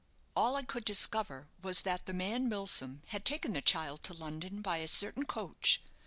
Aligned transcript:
"All 0.35 0.55
I 0.55 0.63
could 0.63 0.83
discover 0.83 1.47
was 1.61 1.83
that 1.83 2.07
the 2.07 2.11
man 2.13 2.49
Milsom 2.49 3.03
had 3.09 3.23
taken 3.23 3.53
the 3.53 3.61
child 3.61 4.01
to 4.05 4.15
London 4.15 4.63
by 4.63 4.77
a 4.77 4.87
certain 4.87 5.25
coach. 5.27 5.79